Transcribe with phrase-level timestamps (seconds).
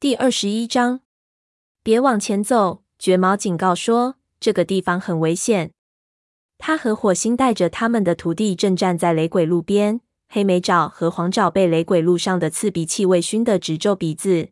[0.00, 1.00] 第二十一章，
[1.82, 2.82] 别往前走。
[2.98, 5.72] 绝毛警告说，这个地方很危险。
[6.56, 10.00] 他和火星带着他们的徒弟正站在雷鬼路边。
[10.30, 14.48] 黑莓爪和黄爪被雷鬼路上的刺鼻气味熏得直皱鼻子。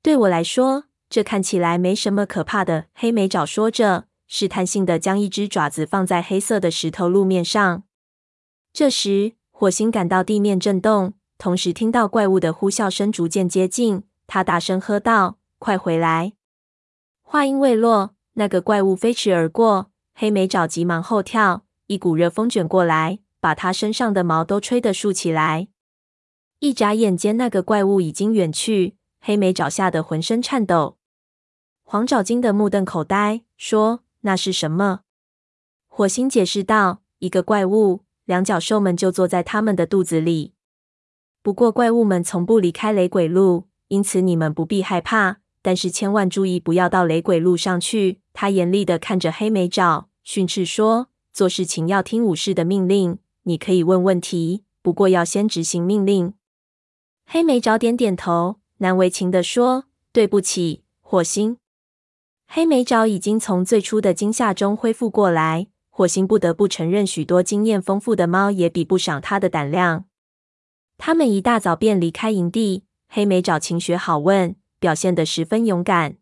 [0.00, 2.86] 对我来说，这看起来没什么可怕的。
[2.94, 7.82] 黑莓爪说着，试探性的将一只爪子放在黑色的石头路面上。
[8.72, 14.04] 这时，火星感到地面震动，同时听到怪物的呼啸声逐渐接近。
[14.32, 16.32] 他大声喝道：“快回来！”
[17.20, 19.90] 话音未落，那个怪物飞驰而过。
[20.14, 25.68] 黑莓爪急忙后跳，一股热风卷过来，把他身上的毛都吹得竖起来。
[26.60, 28.96] 一眨眼间，那个怪物已经远去。
[29.20, 30.96] 黑莓爪吓得浑身颤抖，
[31.82, 35.00] 黄爪惊得目瞪口呆，说：“那是什么？”
[35.88, 40.54] 火星解释道：“一个怪物，两脚兽们就坐在他们的肚子里。
[41.42, 45.40] 不过怪物们从不离开雷鬼路，因此你们不必害怕。
[45.60, 53.18] 但是千万注意，不要到雷鬼路上去。”他严厉地看着黑莓爪，训斥说：“做事情要听武士的命令。
[53.42, 56.32] 你可以问问题，不过要先执行命令。”
[57.28, 61.58] 黑莓爪点点头，难为情地说：“对不起，火星。”
[62.48, 65.66] 黑莓爪已经从最初的惊吓中恢复过来。
[65.90, 70.06] 火星不得不承认，许多经验丰富的猫也比不上他的胆量。
[70.96, 72.84] 他们一大早便离开营地。
[73.14, 76.16] 黑莓找勤学好问，表现得十分勇敢。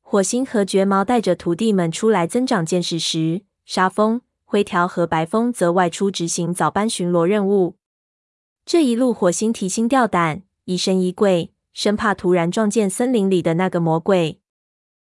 [0.00, 7.76] 火星和绝毛带着徒弟们出来增长见识时，沙风、灰条和白风则外出执行早班巡逻任务。
[8.64, 14.40] 这一路，火星提心吊胆，疑神疑鬼，生怕突然撞见森林里的那个魔鬼。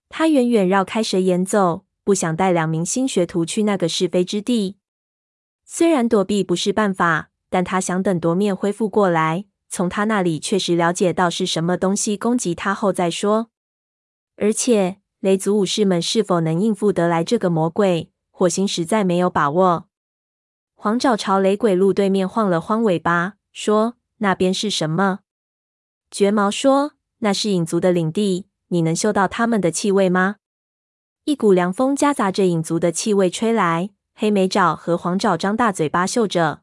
[0.08, 4.78] 他远远绕开蛇眼走，不想带两名新学徒去那个是非之地。
[5.64, 13.50] 虽然躲避不是办法，但他想等夺面恢复过来，从他那里确实了解到是什么东西攻击他后再说。
[14.36, 18.11] 而且，雷族武士们是否能应付得来这个魔鬼？
[18.31, 19.89] 火星实在没有把握。
[20.75, 25.21] 黄爪朝雷鬼路对面晃了晃尾巴，说：“那边是什么？”
[26.10, 28.47] 绝毛说：“那是影族的领地。
[28.69, 30.37] 你能嗅到他们的气味吗？”
[31.25, 36.60] 一股凉风夹杂着影族的气味吹来，黑莓爪和黄爪张大嘴巴嗅着。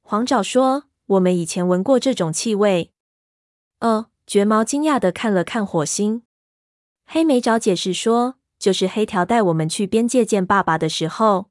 [0.00, 2.92] 黄爪说：“我们以前闻过这种气味。”
[3.80, 6.22] 哦，绝毛惊讶的看了看火星。
[7.04, 11.50] 黑莓找解释说：“就是黑条带我们去边界见爸爸的时候。”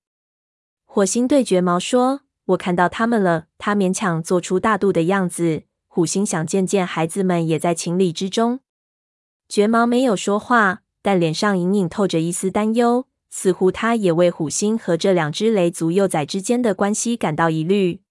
[0.85, 5.63] 火星对绝毛说：“我看到他们了。”他勉强做出大度的样子。
[5.87, 8.59] 虎星想见见孩子们，也在情理之中。
[9.49, 18.01] 绝毛没有说话，但脸上隐隐透着一丝担忧，似乎他也为虎星和这两只雷族幼崽之间的关系感到疑虑。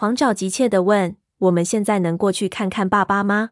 [0.00, 3.50] 黄爪急切地问：“我们现在能过去看看爸爸吗？”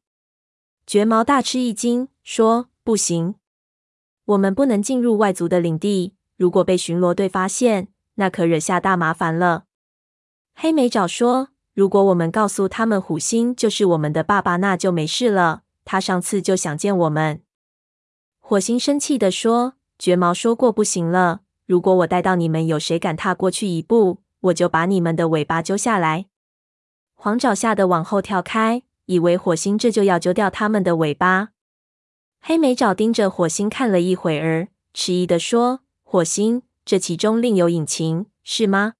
[0.86, 2.68] 绝毛大吃一惊，说。
[2.84, 3.34] 不行，
[4.26, 6.14] 我们不能进入外族的领地。
[6.36, 9.64] 如果被巡逻队发现，那可惹下大麻烦了。
[10.54, 15.62] 黑莓爪说：“如果我们告诉他们虎星就是我们的爸爸，那就没事了。
[15.84, 17.42] 他上次就想见我们。”
[18.38, 21.40] 火星生气地说：“绝毛说过不行了。
[21.66, 26.26] 如果我带到你们，有谁敢踏过去一步，我就把你们的尾巴揪下来。”
[27.16, 31.48] 黄爪吓得往后跳开，以为火星这就要揪掉他们的尾巴。
[32.40, 38.94] 黑莓爪盯着火星看了一会儿，迟疑地说：“火星，这其中另有隐情，是吗？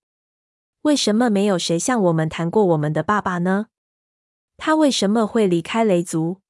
[0.83, 3.67] 为什么没有谁向我们谈过我们的爸爸呢？
[4.57, 6.41] 他为什么会离开雷族？”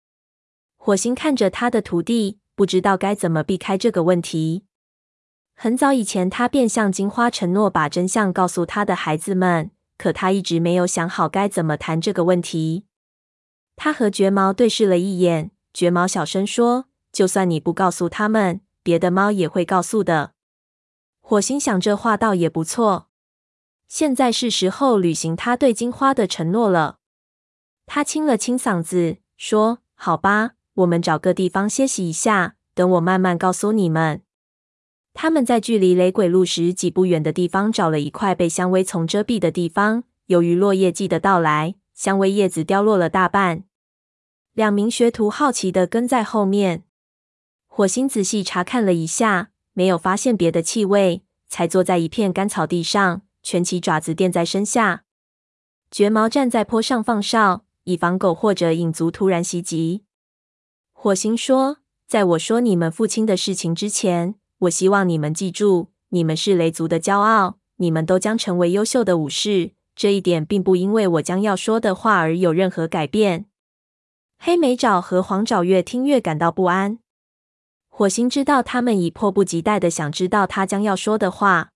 [0.78, 4.64] 火星看着他的徒弟，不知道该怎么避开这个问题。
[5.54, 12.84] 很早以前，他便向金花承诺把真相告诉他的孩子们，可他一直没有想好该怎么谈这个问题。
[13.74, 15.50] 他和绝毛对视了一眼。
[15.72, 20.32] 绝毛小声说：“就算你不告诉他们，别的猫也会告诉的。”
[21.20, 23.08] 火星想，这话倒也不错。
[23.86, 26.96] 现在是时候履行他对金花的承诺了。
[27.84, 34.22] 他清了清嗓子，说：“好吧，我们找个地方歇息一下，等我慢慢告诉你们。”
[35.18, 40.04] 他们在距离雷鬼路十几步远的地方找了一块被香薇丛遮蔽的地方。
[40.26, 43.64] 由于落叶季的到来，香薇叶子凋落了大半。
[44.52, 46.84] 两名学徒好奇地跟在后面。
[47.66, 55.04] 火星仔细查看了一下，没有发现别的气味，才坐在一片干草地上，蜷起爪子垫在身下。
[55.90, 60.04] 绝毛站在坡上放哨，以防狗或者影族突然袭击。
[60.92, 69.72] 火星说：“在我说你们父亲的事情之前，我希望你们记住，你们是雷族的骄傲，你们都将成为优秀的武士。
[69.94, 73.46] 这一点并不因为我将要说的话而有任何改变。”
[74.38, 76.98] 黑莓爪和黄爪越听越感到不安。
[77.88, 81.70] 火星知道他们已迫不及待的想知道他将要说的话。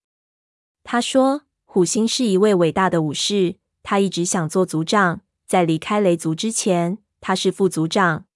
[0.85, 5.23] 他说：“虎星是一位伟大的武士，他一直想做族长。
[5.47, 8.27] 在离开雷族之前，他是副族长。”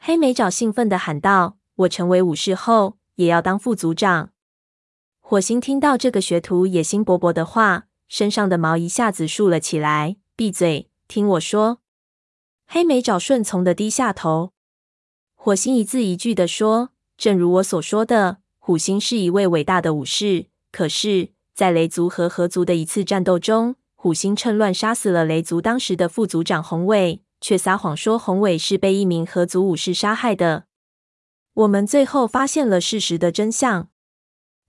[0.00, 4.30] 黑莓爪兴奋地喊道：“我成为武士后，也要当副组长。”
[5.20, 10.16] 火星听到这个学徒野心勃勃的话，身上的毛一下子竖了起来。
[10.36, 11.80] “闭嘴，听我说。”
[12.66, 14.52] 黑莓爪顺从的低下头。
[15.34, 20.46] 火星一字一句地说：“正如我所说的，虎星是一位伟大的武士。
[20.72, 30.64] 可是，在雷族和河族的一次战斗中，虎星趁乱杀死了雷族当时的副族长宏伟。”却撒谎说宏伟是被一名河族武士杀害的。
[31.54, 33.88] 我们最后发现了事实的真相。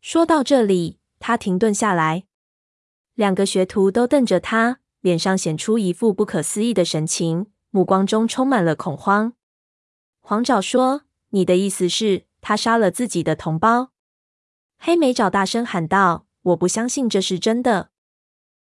[0.02, 2.26] 说到这里，他停顿下来，
[3.16, 9.34] 两个学徒都瞪着他，脸上显出一副不可思议的神情，目光中充满了恐慌。
[10.22, 11.02] 黄爪说
[11.32, 13.92] ：“你的意思是，他杀了自己的同胞？”
[14.78, 17.90] 黑莓爪大声喊道：“我不相信这是真的。”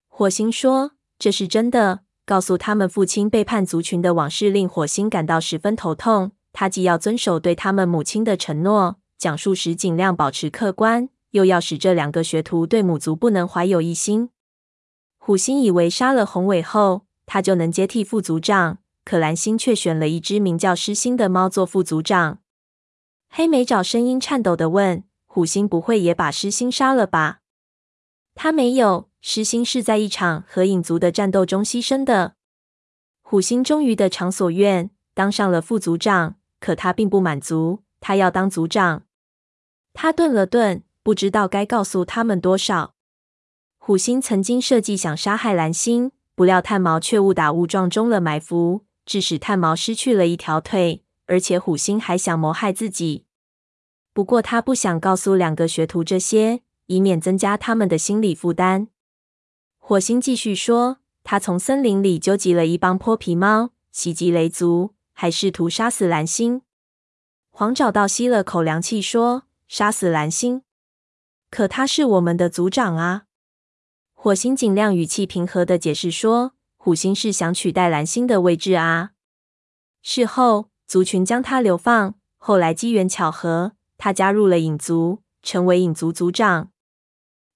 [0.10, 6.32] 火星说：“这是真的。”告诉他们父亲背叛族群的往事，令火星感到十分头痛。
[6.60, 14.32] 他既要遵守对他们母亲的承诺，讲述时尽量保持客观，又要使这两个学徒对母族不能怀有异心。
[15.20, 22.40] 虎星以为杀了宏伟后，他就能接替副族长，可蓝星却选了一只名叫狮心的猫做副族长。
[23.30, 27.42] 黑莓爪声音颤抖地问：“虎星不会也把狮心杀了吧？”
[28.34, 29.12] 他没有。
[29.22, 32.34] 狮心是在一场和影族的战斗中牺牲的。
[33.22, 36.37] 虎星终于得偿所愿，当上了副族长。
[36.60, 39.04] 可他并不满足，他要当族长。
[39.94, 42.96] 他顿了顿，不知道该告诉他们多少。
[43.78, 51.04] 虎星曾经设计想杀害蓝星，不料炭毛却误打误撞中了埋伏，致使炭毛失去了一条腿。
[51.30, 53.26] 而且虎星还想谋害自己。
[54.14, 58.88] 不过他不想告诉两个学徒这些，以免增加他们的心理负担。
[59.78, 66.62] 火星继续说：“他从森林里纠集了一帮泼皮猫，袭击雷族，还试图杀死蓝星。”
[67.50, 70.62] 黄爪倒吸了口凉气，说：“杀死蓝星？
[71.50, 73.24] 可他是我们的族长啊！”
[74.14, 79.14] 火星尽量语气平和地解释说：“虎星是想取代蓝星的位置啊。
[80.04, 86.70] 事后，族群将他流放，后来机缘巧合，他加入了影族，成为影族族长。”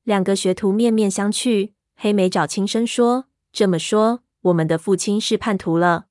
[0.01, 1.73] 两个学徒面面相觑。
[1.95, 6.07] 黑莓爪轻声说：“这么说，我们的父亲是叛徒了。”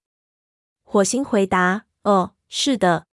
[0.93, 3.07] 火星回答：“哦，是的。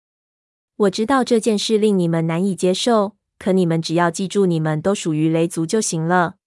[0.77, 6.37] 我知道这件事令你们难以接受，可你们只要记住，你们都属于雷族就行了。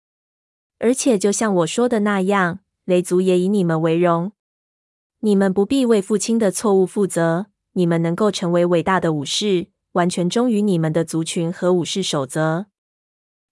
[0.81, 4.32] 而且，就像我说的那样，雷族也以你们为荣。
[5.21, 7.47] 你们不必为父亲的错误负责。
[7.75, 12.67] 你们能够成为伟大的武士，完全忠于你们的族群和武士守则。”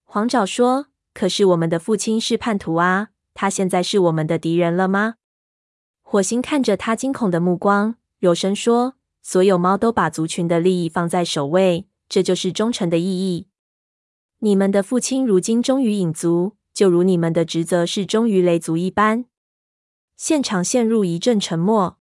[0.03, 0.87] 黄爪说。
[1.15, 3.11] 可是我们的父亲是叛徒啊！
[3.35, 5.15] 他现在是我们的敌人了吗？
[6.11, 13.49] 火星看着他惊恐的目光，柔声说：“所有猫都把族群的利益放在首位，这就是忠诚的意义。
[14.39, 19.27] 你们的父亲如今忠于影族，就如你们的职责是忠于雷族一般。”
[20.17, 21.99] 现场陷入一阵沉默。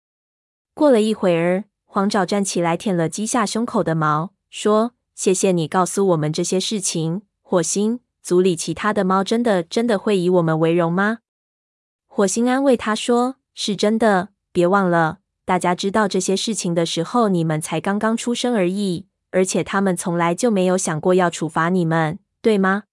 [0.74, 11.20] 过了一会儿，黄爪站起来，舔了鸡下胸口的毛，说：“谢谢你告诉我们这些事情，火星。”族里其他的猫真的真的会以我们为荣吗？
[12.06, 22.84] 火星安慰他说：“是真的，别忘了，大家知道这些事情的时候，你们才刚刚出生而已，而且他们从来就没有想过要处罚你们，对吗？”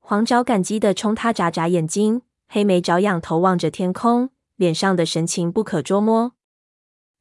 [0.00, 6.32] 黄爪感激的冲他眨眨眼睛，黑莓爪仰头望着天空，脸上的神情不可捉摸。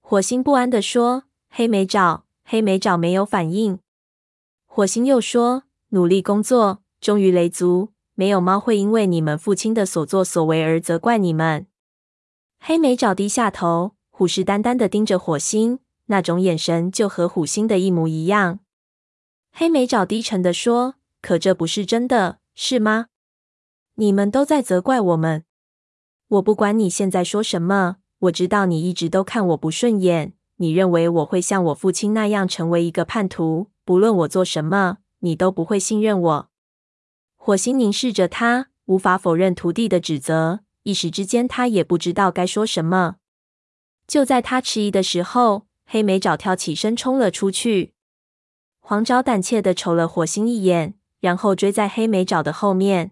[0.01, 3.79] 火星不安的说：“黑莓爪，黑莓爪没有反应。”
[4.65, 11.65] 火星又说：“努力工作。”忠于雷族，没有猫会因为你们父亲的所作所为而责怪你们。
[12.63, 18.59] 黑莓爪低下头，虎视眈眈地盯着火星，那种眼神就和虎星的一模一样。
[19.51, 23.07] 黑莓爪低沉地说：“可这不是真的，是吗？
[23.95, 25.43] 你们都在责怪我们。
[26.27, 30.33] 我不管你现在说什么，我知道你一直都看我不顺眼。
[30.57, 33.71] 你认为我会像我父亲那样成为一个叛徒？
[33.83, 36.49] 不论我做什么，你都不会信任我。”
[37.35, 40.59] 火星凝视着他，无法否认徒弟的指责。
[40.83, 43.17] 一时之间，他也不知道该说什么。
[44.07, 47.93] 就在他迟疑的时候，黑莓爪跳起身冲了出去。
[48.79, 53.11] 黄爪胆怯的瞅了火星一眼，然后追在黑莓爪的后面。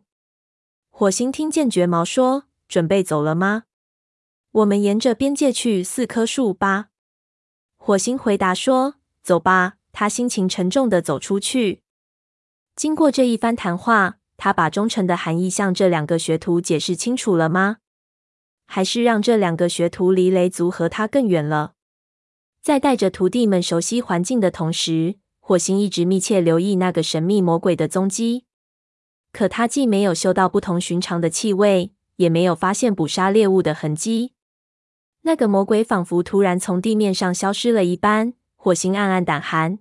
[0.89, 3.63] 火星听见绝毛说：“准备走了吗？
[4.51, 6.89] 我们沿着边界去四棵树吧。”
[7.77, 11.81] 火星回答说：“走吧。”他心情沉重的走出去。
[12.75, 17.77] 经过这一番谈话，他把忠诚的含义向这两个学徒解释清楚了吗？
[18.65, 21.73] 还是让这两个学徒离雷族和他更远了？
[22.61, 28.45] 在带着徒弟们熟悉环境的同时，火星一直密切留意那个神秘魔鬼的踪迹。
[29.33, 34.33] 可他既没有嗅到不同寻常的气味，也没有发现捕杀猎物的痕迹。
[35.23, 39.79] 那个魔鬼仿佛突然从地面上消失了一般，火星暗暗胆寒。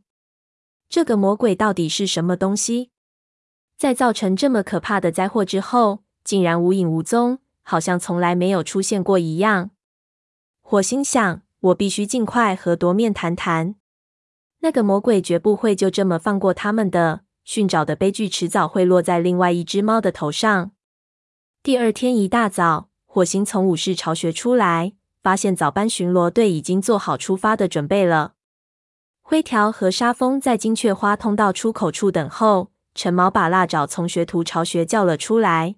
[0.88, 2.90] 这个魔鬼到底是什么东西？
[3.78, 7.38] 在造成这么可怕的灾祸之后，竟然无影无踪。
[7.62, 9.70] 好像从来没有出现过一样。
[10.62, 13.74] 火星想：我必须尽快和夺面谈谈。
[14.60, 17.20] 那个魔鬼绝不会就这么放过他们的。
[17.44, 20.70] 寻找的悲剧迟早会落在另外一只猫的头上。
[21.62, 28.32] 第二天一大早，火星从武士巢穴出来，发现早班巡逻队已经做好出发的准备了。
[29.20, 32.70] 灰条和沙蜂在金雀花通道出口处等候。
[32.98, 35.76] 陈毛把腊爪从学徒巢穴叫了出来。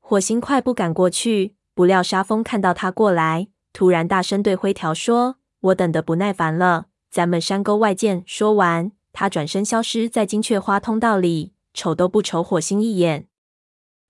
[0.00, 13.28] 火星快步赶过去，不料沙风看到他过来，突然大声对灰条说：“我等得不耐烦了，咱们山沟外见。”说完，他转身消失在金雀花通道里，瞅都不瞅火星一眼。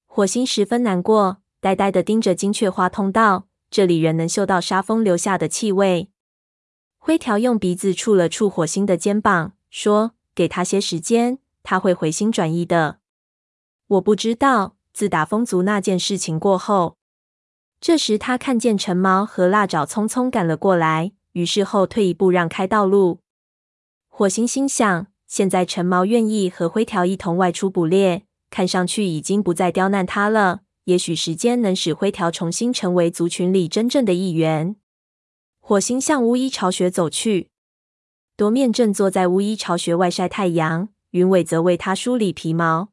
[0.06, 6.08] 火星十分难过，呆呆的盯着金雀花通道，这里仍能嗅到沙风留下的气味。
[6.98, 12.98] 灰条用鼻子触了触火星的肩膀，说：“给他些时间，他会回心转意的。”
[13.88, 14.76] 我不知道。
[14.94, 16.98] 自打风族那件事情过后，
[17.80, 23.20] 这时他看见陈毛和腊爪匆匆赶了过来，于是后退一步让开道路。
[24.08, 30.60] 火星心想：现在陈毛愿意和灰条一同外出捕猎，看上去已经不再刁难他了。
[30.84, 34.76] 也许时间能使灰条重新成为族群里真正的一员。
[35.58, 37.48] 火星向巫医巢穴走去，
[38.36, 42.90] 夺面正坐在巫医巢穴外晒太阳，云尾则为他梳理皮毛。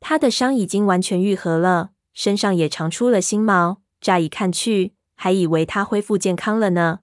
[0.00, 3.82] 他的伤已经完全愈合了，身上也长出了新毛。
[4.00, 7.00] 乍一看去，还以为他恢复健康了呢。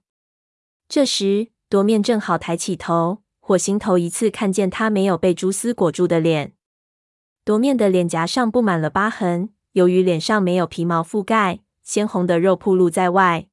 [0.88, 6.52] 这时，夺面正好抬起头，火星头一次看见他没有被蛛丝裹住的脸。
[7.44, 13.48] 夺面的脸颊上布满了疤痕，由于脸上没有皮毛覆盖，鲜红的肉暴露在外。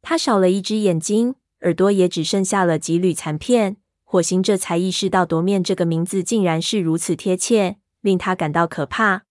[0.00, 3.76] 他少了一只眼睛，耳朵也只剩下了几缕残片。
[4.04, 7.78] 火星这才意识到，夺面这个名字竟然是如此贴切。
[8.04, 9.22] 令他感到可怕。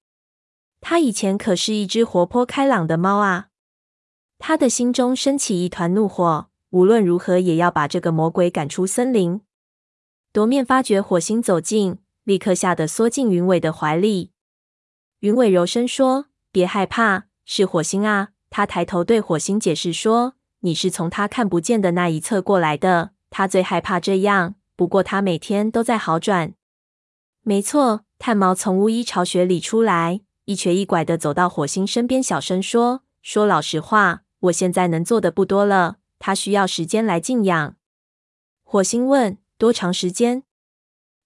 [0.81, 3.49] 他以前可是一只活泼开朗的猫啊！
[4.39, 9.41] 他的心中升起一团怒火，无论如何也要把这个魔鬼赶出森林。
[10.31, 14.31] 夺面发觉火星走近，立刻吓得缩进云尾的怀里。
[15.19, 24.55] 云尾柔声说：“别害怕，是火星啊。”他抬头对火星解释说：“你是从他看不见的那一侧过来的，他最害怕这样。
[24.75, 26.53] 不过他每天都在好转。”
[27.43, 28.05] 没错。
[28.19, 35.97] 炭毛从巫医巢穴里出来，一瘸一拐的走到火星身边，小声说：“说老实话，我现在能做的不多了。
[36.19, 37.75] 他需要时间来静养。”
[38.63, 40.43] 火星问：“多长时间？”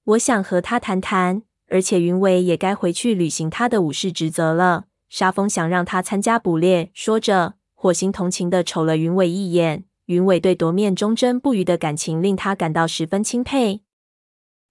[0.06, 4.86] 我想和他谈谈，而且云伟也该回去履行他的武士职责了。
[5.08, 6.90] 沙蜂想让他参加捕猎。
[6.96, 9.86] 说着，火星同情的瞅了云伟一眼。
[10.08, 13.84] 云伟对夺面忠贞不渝的感情令他感到十分钦佩。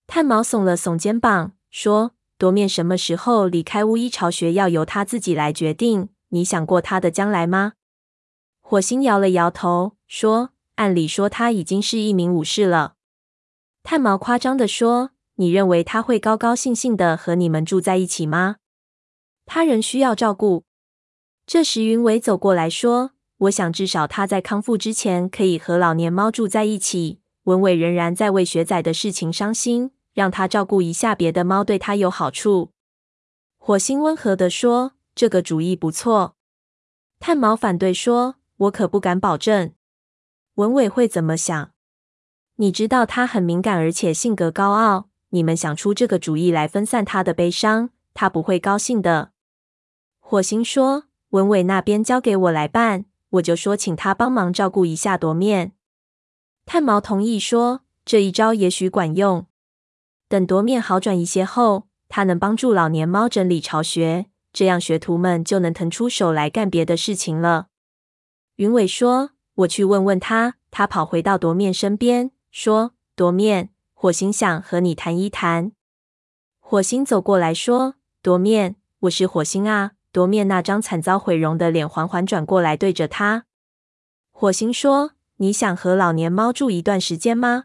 [0.07, 2.13] 炭毛耸了耸肩膀，说。
[2.39, 6.11] 夺面什么时候离开巫医巢穴，要由他自己来决定。
[6.29, 7.73] 你想过他的将来吗？
[8.61, 12.97] 火星摇了摇头，说：“按理说他已经是一名武士了。”
[13.83, 18.57] 炭毛夸张地说：“你认为他会高高兴兴的和你们住在一起吗？
[19.47, 20.65] 他仍需要照顾。”
[21.47, 29.93] 这时，云伟走过来说：“我想至少他在康复之前可以和老年猫住在一起。”文伟仍然在为雪仔的事情伤心。
[30.17, 32.71] 让他照顾一下别的猫，对他有好处。
[33.59, 36.37] 火星温和地说：“这个主意不错。”
[37.21, 39.73] 炭毛反对说：“我可不敢保证。”
[40.57, 41.73] 文伟会怎么想？
[42.55, 45.11] 你知道他很敏感，而且性格高傲。
[45.29, 49.33] 你们想出这个主意来分散他的悲伤，他不会高兴的。
[50.19, 51.05] 火星说
[51.37, 55.73] ：“文伟那边交给我来办，我就说请他帮忙照顾一下夺面。”
[56.67, 59.47] 炭毛同意说：“这一招也许管用。”
[60.29, 67.69] 等夺面好转一些后，他能帮助老年猫整理巢穴，这样学徒们就能腾出手来干别的事情了。
[68.57, 75.73] 云尾说：“我去问问他。”他跑回到夺面身边，说：“夺面，火星想和你谈一谈。”
[76.61, 83.45] 火星走过来说：“夺面，我是火星啊。”夺面那张惨遭毁容的脸缓缓转过来，对着他。
[84.31, 87.65] 火星说：“你想和老年猫住一段时间吗？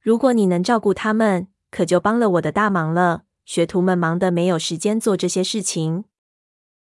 [0.00, 3.22] 如果你能照顾它们，可就帮了我的大忙了。
[3.44, 6.02] 学徒们忙得没有时间做这些事情。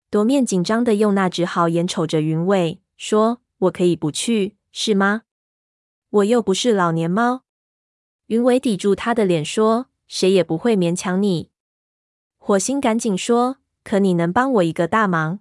[0.10, 5.22] 夺面紧张地用那只好眼瞅着云尾，说：“我可以不去，是吗？
[6.10, 7.44] 我又不是老年猫。”
[8.28, 11.50] 云尾抵住他的脸说：“谁也不会勉强你。”
[12.36, 15.40] 火星赶紧说：“可你能帮我一个大忙？”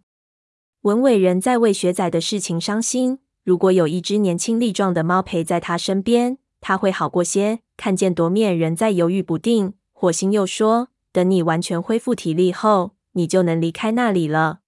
[0.83, 3.19] 文伟人在为学仔的事情伤心。
[3.43, 7.61] 如果有一只年轻力壮的猫陪在他身边，他会好过些。
[7.77, 14.61] 看见夺面人在犹豫不定，火星又说：“等你完全恢复体力后，你就能离开那里了。”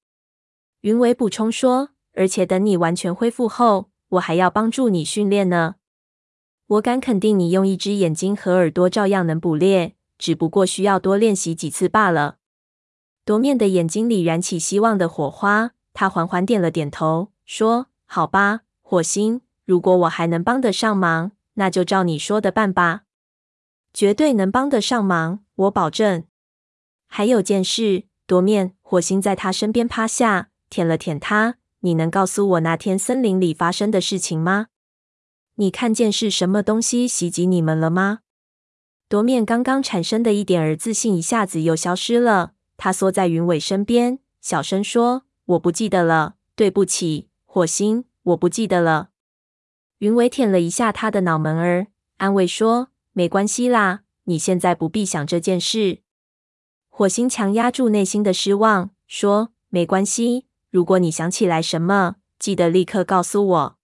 [0.83, 5.76] 云伟补充说：“而且等你完全恢复后，我还要帮助你训练呢。
[6.66, 12.37] 我敢肯定，你用一只眼睛和耳朵照样能捕猎，只不过需要多练习几次罢了。”
[13.26, 23.02] 夺面的眼睛里燃起希望的火花，他缓缓点了点头，说：“好吧。”火星，如果我还能帮得上忙，那就照你说的办吧。
[23.92, 26.23] 绝对能帮得上忙，我保证。
[27.09, 31.56] 还有件事，夺面，火星在他身边趴下，舔了舔他。
[31.80, 34.68] 你能告诉我那天森林里发生的事情吗？
[35.56, 38.21] 你看见是什么东西袭击你们了吗？
[39.09, 42.52] 夺面刚刚产生的一点儿自信一下子又消失了。
[42.76, 49.11] 他缩在云尾身边，小声说：“我不记得了，对不起，火星。”我不记得了。
[49.99, 56.00] 云尾舔了一下他的脑门儿，安慰说：“没关系啦，你现在不必想这件事。”
[56.90, 63.78] 火星强压住内心的失望，说：“没关系，如果你想起来什么，记得立刻告诉我。”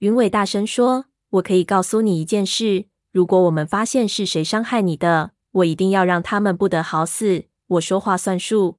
[0.00, 7.44] 云尾大声说：“我可以告诉你一件事，如果我们发现是谁伤害你的，我一定要让他们不得好死。
[7.70, 8.78] 我说话算数。”